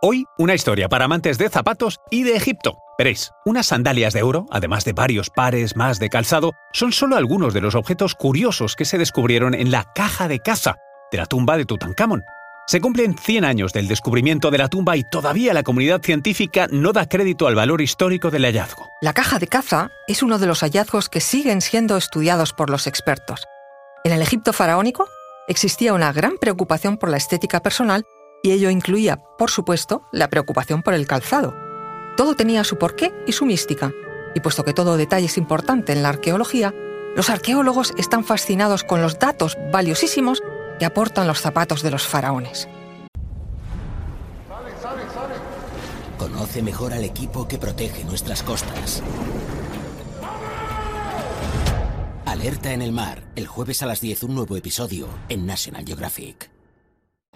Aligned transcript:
Hoy, 0.00 0.26
una 0.38 0.54
historia 0.54 0.88
para 0.88 1.06
amantes 1.06 1.38
de 1.38 1.48
zapatos 1.48 1.98
y 2.08 2.22
de 2.22 2.36
Egipto. 2.36 2.78
Veréis, 2.96 3.32
unas 3.44 3.66
sandalias 3.66 4.14
de 4.14 4.22
oro, 4.22 4.46
además 4.48 4.84
de 4.84 4.92
varios 4.92 5.28
pares 5.28 5.74
más 5.74 5.98
de 5.98 6.08
calzado, 6.08 6.52
son 6.72 6.92
solo 6.92 7.16
algunos 7.16 7.52
de 7.52 7.60
los 7.60 7.74
objetos 7.74 8.14
curiosos 8.14 8.76
que 8.76 8.84
se 8.84 8.96
descubrieron 8.96 9.54
en 9.54 9.72
la 9.72 9.92
caja 9.96 10.28
de 10.28 10.38
caza 10.38 10.76
de 11.10 11.18
la 11.18 11.26
tumba 11.26 11.56
de 11.56 11.64
Tutankamón. 11.64 12.22
Se 12.68 12.80
cumplen 12.80 13.18
100 13.18 13.44
años 13.44 13.72
del 13.72 13.88
descubrimiento 13.88 14.52
de 14.52 14.58
la 14.58 14.68
tumba 14.68 14.96
y 14.96 15.02
todavía 15.10 15.52
la 15.52 15.64
comunidad 15.64 16.00
científica 16.00 16.68
no 16.70 16.92
da 16.92 17.08
crédito 17.08 17.48
al 17.48 17.56
valor 17.56 17.80
histórico 17.80 18.30
del 18.30 18.44
hallazgo. 18.44 18.88
La 19.00 19.14
caja 19.14 19.40
de 19.40 19.48
caza 19.48 19.90
es 20.06 20.22
uno 20.22 20.38
de 20.38 20.46
los 20.46 20.60
hallazgos 20.60 21.08
que 21.08 21.20
siguen 21.20 21.60
siendo 21.60 21.96
estudiados 21.96 22.52
por 22.52 22.70
los 22.70 22.86
expertos. 22.86 23.42
En 24.04 24.12
el 24.12 24.22
Egipto 24.22 24.52
faraónico 24.52 25.08
existía 25.48 25.92
una 25.92 26.12
gran 26.12 26.36
preocupación 26.38 26.98
por 26.98 27.08
la 27.08 27.16
estética 27.16 27.60
personal 27.60 28.04
y 28.42 28.52
ello 28.52 28.70
incluía, 28.70 29.16
por 29.38 29.50
supuesto, 29.50 30.02
la 30.12 30.28
preocupación 30.28 30.82
por 30.82 30.94
el 30.94 31.06
calzado. 31.06 31.54
Todo 32.16 32.34
tenía 32.34 32.64
su 32.64 32.78
porqué 32.78 33.12
y 33.26 33.32
su 33.32 33.46
mística, 33.46 33.92
y 34.34 34.40
puesto 34.40 34.64
que 34.64 34.74
todo 34.74 34.96
detalle 34.96 35.26
es 35.26 35.38
importante 35.38 35.92
en 35.92 36.02
la 36.02 36.10
arqueología, 36.10 36.74
los 37.16 37.30
arqueólogos 37.30 37.94
están 37.96 38.24
fascinados 38.24 38.84
con 38.84 39.02
los 39.02 39.18
datos 39.18 39.56
valiosísimos 39.72 40.42
que 40.78 40.84
aportan 40.84 41.26
los 41.26 41.40
zapatos 41.40 41.82
de 41.82 41.90
los 41.90 42.06
faraones. 42.06 42.68
Conoce 46.16 46.62
mejor 46.62 46.92
al 46.92 47.04
equipo 47.04 47.48
que 47.48 47.58
protege 47.58 48.04
nuestras 48.04 48.42
costas. 48.42 49.02
Alerta 52.24 52.72
en 52.72 52.82
el 52.82 52.92
mar, 52.92 53.24
el 53.36 53.46
jueves 53.46 53.82
a 53.82 53.86
las 53.86 54.00
10 54.00 54.24
un 54.24 54.34
nuevo 54.34 54.56
episodio 54.56 55.08
en 55.28 55.46
National 55.46 55.84
Geographic. 55.84 56.57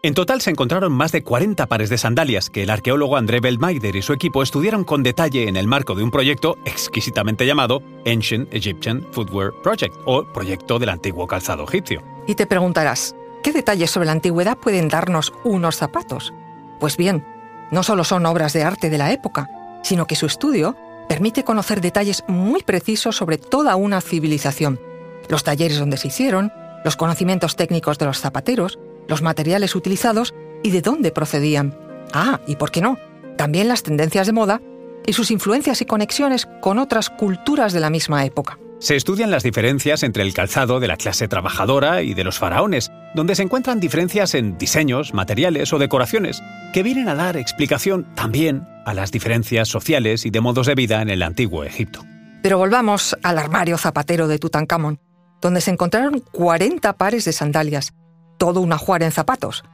En 0.00 0.14
total 0.14 0.40
se 0.40 0.50
encontraron 0.50 0.92
más 0.92 1.10
de 1.10 1.24
40 1.24 1.66
pares 1.66 1.90
de 1.90 1.98
sandalias 1.98 2.50
que 2.50 2.62
el 2.62 2.70
arqueólogo 2.70 3.16
André 3.16 3.40
Belmaider 3.40 3.96
y 3.96 4.02
su 4.02 4.12
equipo 4.12 4.44
estudiaron 4.44 4.84
con 4.84 5.02
detalle 5.02 5.48
en 5.48 5.56
el 5.56 5.66
marco 5.66 5.96
de 5.96 6.04
un 6.04 6.12
proyecto 6.12 6.56
exquisitamente 6.64 7.44
llamado 7.44 7.82
Ancient 8.06 8.48
Egyptian 8.54 9.04
Footwear 9.10 9.50
Project 9.64 9.96
o 10.06 10.22
Proyecto 10.32 10.78
del 10.78 10.90
Antiguo 10.90 11.26
Calzado 11.26 11.64
Egipcio. 11.64 12.00
Y 12.28 12.36
te 12.36 12.46
preguntarás, 12.46 13.16
¿qué 13.42 13.52
detalles 13.52 13.90
sobre 13.90 14.06
la 14.06 14.12
antigüedad 14.12 14.56
pueden 14.56 14.88
darnos 14.88 15.32
unos 15.42 15.74
zapatos? 15.74 16.32
Pues 16.78 16.96
bien, 16.96 17.26
no 17.72 17.82
solo 17.82 18.04
son 18.04 18.24
obras 18.26 18.52
de 18.52 18.62
arte 18.62 18.90
de 18.90 18.98
la 18.98 19.12
época, 19.12 19.50
sino 19.82 20.06
que 20.06 20.14
su 20.14 20.26
estudio 20.26 20.76
permite 21.08 21.42
conocer 21.42 21.80
detalles 21.80 22.22
muy 22.28 22.62
precisos 22.62 23.16
sobre 23.16 23.36
toda 23.36 23.74
una 23.74 24.00
civilización, 24.00 24.78
los 25.28 25.42
talleres 25.42 25.80
donde 25.80 25.96
se 25.96 26.06
hicieron, 26.06 26.52
los 26.84 26.94
conocimientos 26.94 27.56
técnicos 27.56 27.98
de 27.98 28.06
los 28.06 28.20
zapateros, 28.20 28.78
los 29.08 29.22
materiales 29.22 29.74
utilizados 29.74 30.34
y 30.62 30.70
de 30.70 30.82
dónde 30.82 31.10
procedían. 31.10 31.76
Ah, 32.12 32.40
y 32.46 32.56
por 32.56 32.70
qué 32.70 32.80
no, 32.80 32.98
también 33.36 33.68
las 33.68 33.82
tendencias 33.82 34.26
de 34.26 34.32
moda 34.32 34.60
y 35.06 35.12
sus 35.14 35.30
influencias 35.30 35.80
y 35.80 35.86
conexiones 35.86 36.46
con 36.60 36.78
otras 36.78 37.10
culturas 37.10 37.72
de 37.72 37.80
la 37.80 37.90
misma 37.90 38.24
época. 38.24 38.58
Se 38.80 38.94
estudian 38.94 39.32
las 39.32 39.42
diferencias 39.42 40.04
entre 40.04 40.22
el 40.22 40.32
calzado 40.32 40.78
de 40.78 40.86
la 40.86 40.96
clase 40.96 41.26
trabajadora 41.26 42.02
y 42.02 42.14
de 42.14 42.22
los 42.22 42.38
faraones, 42.38 42.92
donde 43.14 43.34
se 43.34 43.42
encuentran 43.42 43.80
diferencias 43.80 44.34
en 44.34 44.56
diseños, 44.56 45.14
materiales 45.14 45.72
o 45.72 45.78
decoraciones, 45.78 46.40
que 46.72 46.84
vienen 46.84 47.08
a 47.08 47.16
dar 47.16 47.36
explicación 47.36 48.06
también 48.14 48.68
a 48.86 48.94
las 48.94 49.10
diferencias 49.10 49.66
sociales 49.66 50.24
y 50.26 50.30
de 50.30 50.40
modos 50.40 50.68
de 50.68 50.76
vida 50.76 51.02
en 51.02 51.10
el 51.10 51.24
antiguo 51.24 51.64
Egipto. 51.64 52.04
Pero 52.40 52.58
volvamos 52.58 53.16
al 53.24 53.38
armario 53.38 53.78
zapatero 53.78 54.28
de 54.28 54.38
Tutankamón, 54.38 55.00
donde 55.40 55.60
se 55.60 55.72
encontraron 55.72 56.22
40 56.32 56.92
pares 56.96 57.24
de 57.24 57.32
sandalias, 57.32 57.94
todo 58.38 58.60
un 58.60 58.72
ajuar 58.72 59.02
en 59.02 59.12
zapatos. 59.12 59.64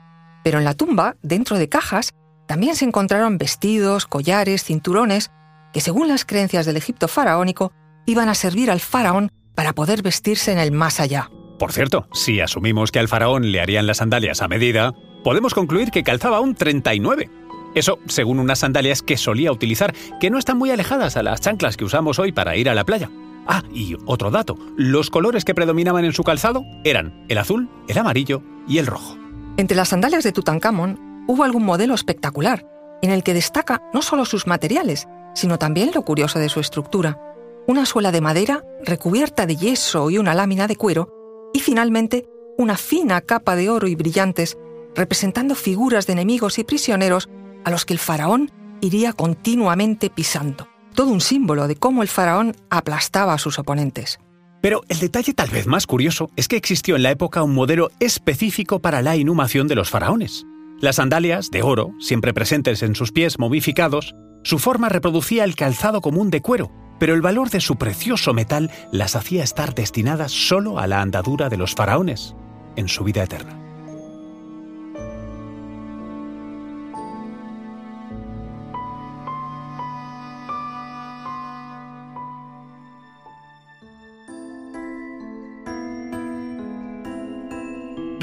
Pero 0.43 0.59
en 0.59 0.65
la 0.65 0.75
tumba, 0.75 1.17
dentro 1.23 1.57
de 1.59 1.69
cajas, 1.69 2.15
también 2.47 2.77
se 2.77 2.85
encontraron 2.85 3.39
vestidos, 3.39 4.07
collares, 4.07 4.65
cinturones, 4.65 5.31
que 5.73 5.81
según 5.81 6.09
las 6.09 6.25
creencias 6.25 6.67
del 6.67 6.77
Egipto 6.77 7.09
faraónico, 7.09 7.73
iban 8.07 8.29
a 8.29 8.35
servir 8.35 8.71
al 8.71 8.81
faraón 8.81 9.33
para 9.55 9.73
poder 9.73 10.03
vestirse 10.03 10.53
en 10.53 10.59
el 10.59 10.73
más 10.73 11.01
allá. 11.01 11.31
Por 11.59 11.73
cierto, 11.73 12.09
si 12.13 12.41
asumimos 12.41 12.91
que 12.91 12.99
al 12.99 13.09
faraón 13.09 13.51
le 13.53 13.61
harían 13.61 13.87
las 13.87 13.99
sandalias 13.99 14.43
a 14.43 14.49
medida, 14.49 14.93
podemos 15.23 15.55
concluir 15.55 15.91
que 15.91 16.03
calzaba 16.03 16.41
un 16.41 16.55
39. 16.55 17.31
Eso 17.75 17.99
según 18.07 18.39
unas 18.39 18.61
sandalias 18.61 19.03
que 19.03 19.17
solía 19.17 19.53
utilizar, 19.53 19.95
que 20.21 20.31
no 20.31 20.39
están 20.39 20.59
muy 20.59 20.71
alejadas 20.71 21.17
a 21.17 21.23
las 21.23 21.41
chanclas 21.41 21.77
que 21.77 21.85
usamos 21.85 22.19
hoy 22.19 22.33
para 22.33 22.57
ir 22.57 22.69
a 22.69 22.75
la 22.75 22.85
playa. 22.85 23.11
Ah, 23.47 23.63
y 23.73 23.97
otro 24.07 24.31
dato, 24.31 24.57
los 24.77 25.11
colores 25.11 25.45
que 25.45 25.55
predominaban 25.55 26.05
en 26.05 26.13
su 26.13 26.23
calzado 26.23 26.65
eran 26.83 27.25
el 27.29 27.39
azul, 27.39 27.69
el 27.89 27.99
amarillo 27.99 28.43
y 28.67 28.79
el 28.79 28.87
rojo. 28.87 29.17
Entre 29.57 29.77
las 29.77 29.91
sandalias 29.91 30.25
de 30.25 30.33
Tutankamón 30.33 31.25
hubo 31.29 31.45
algún 31.45 31.65
modelo 31.65 31.95
espectacular, 31.95 32.67
en 33.03 33.11
el 33.11 33.23
que 33.23 33.35
destaca 33.35 33.83
no 33.93 34.03
solo 34.03 34.25
sus 34.25 34.47
materiales, 34.47 35.07
sino 35.35 35.59
también 35.59 35.91
lo 35.95 36.05
curioso 36.05 36.39
de 36.39 36.49
su 36.49 36.61
estructura. 36.61 37.21
Una 37.67 37.87
suela 37.87 38.13
de 38.13 38.21
madera 38.21 38.65
recubierta 38.85 39.47
de 39.47 39.57
yeso 39.57 40.11
y 40.11 40.19
una 40.19 40.35
lámina 40.35 40.67
de 40.67 40.77
cuero, 40.77 41.09
y 41.53 41.61
finalmente 41.61 42.27
una 42.59 42.77
fina 42.77 43.21
capa 43.21 43.57
de 43.57 43.71
oro 43.71 43.87
y 43.89 43.95
brillantes, 43.95 44.59
representando 44.95 45.55
figuras 45.55 46.07
de 46.07 46.13
enemigos 46.13 46.59
y 46.59 46.65
prisioneros 46.65 47.29
a 47.65 47.71
los 47.71 47.85
que 47.85 47.95
el 47.95 47.99
faraón 47.99 48.51
iría 48.81 49.13
continuamente 49.13 50.11
pisando 50.11 50.69
todo 50.95 51.11
un 51.11 51.21
símbolo 51.21 51.69
de 51.69 51.77
cómo 51.77 52.03
el 52.03 52.09
faraón 52.09 52.57
aplastaba 52.71 53.35
a 53.35 53.39
sus 53.39 53.59
oponentes. 53.59 54.19
Pero 54.65 54.81
el 54.89 54.99
detalle 54.99 55.35
tal 55.35 55.51
vez 55.51 55.67
más 55.67 55.87
curioso 55.87 56.31
es 56.37 56.49
que 56.49 56.57
existió 56.57 56.97
en 56.97 57.03
la 57.03 57.11
época 57.11 57.43
un 57.43 57.53
modelo 57.53 57.91
específico 58.01 58.81
para 58.81 59.03
la 59.03 59.15
inhumación 59.15 59.69
de 59.69 59.75
los 59.75 59.91
faraones. 59.91 60.47
Las 60.81 60.97
sandalias, 60.97 61.51
de 61.51 61.61
oro, 61.61 61.93
siempre 62.01 62.33
presentes 62.33 62.83
en 62.83 62.95
sus 62.95 63.13
pies 63.13 63.39
momificados, 63.39 64.15
su 64.43 64.59
forma 64.59 64.89
reproducía 64.89 65.45
el 65.45 65.55
calzado 65.55 66.01
común 66.01 66.31
de 66.31 66.41
cuero, 66.41 66.73
pero 66.99 67.13
el 67.13 67.21
valor 67.21 67.51
de 67.51 67.61
su 67.61 67.77
precioso 67.77 68.33
metal 68.33 68.71
las 68.91 69.17
hacía 69.17 69.45
estar 69.45 69.75
destinadas 69.75 70.33
solo 70.33 70.79
a 70.79 70.87
la 70.87 71.03
andadura 71.03 71.51
de 71.51 71.59
los 71.59 71.75
faraones 71.75 72.35
en 72.77 72.89
su 72.89 73.05
vida 73.05 73.23
eterna. 73.23 73.64